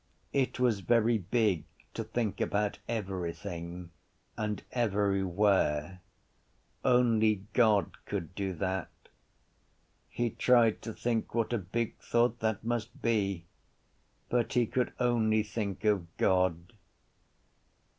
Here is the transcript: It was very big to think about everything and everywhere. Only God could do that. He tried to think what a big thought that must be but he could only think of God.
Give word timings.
It 0.33 0.59
was 0.59 0.79
very 0.79 1.19
big 1.19 1.63
to 1.93 2.03
think 2.03 2.41
about 2.41 2.79
everything 2.89 3.91
and 4.35 4.63
everywhere. 4.71 6.01
Only 6.83 7.45
God 7.53 8.03
could 8.05 8.33
do 8.33 8.53
that. 8.55 8.89
He 10.09 10.31
tried 10.31 10.81
to 10.81 10.93
think 10.93 11.35
what 11.35 11.53
a 11.53 11.59
big 11.59 11.97
thought 11.99 12.39
that 12.39 12.63
must 12.63 12.99
be 13.03 13.45
but 14.27 14.53
he 14.53 14.65
could 14.65 14.91
only 14.99 15.43
think 15.43 15.85
of 15.85 16.07
God. 16.17 16.73